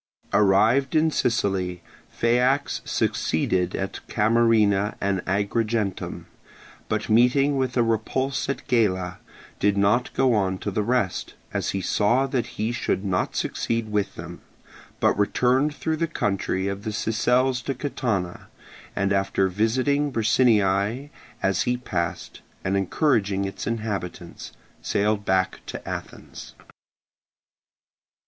[0.33, 6.25] Arrived in Sicily, Phaeax succeeded at Camarina and Agrigentum,
[6.89, 9.19] but meeting with a repulse at Gela
[9.59, 13.91] did not go on to the rest, as he saw that he should not succeed
[13.91, 14.41] with them,
[14.99, 18.47] but returned through the country of the Sicels to Catana,
[18.95, 21.11] and after visiting Bricinniae
[21.43, 26.55] as he passed, and encouraging its inhabitants, sailed back to Athens.